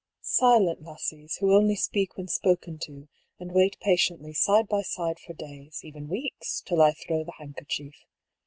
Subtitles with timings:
[0.39, 3.07] "Silent lassies, who only speak when spoken to,
[3.39, 7.93] and wait patiently side by side for days, even weeks, till I throw the handkerchief.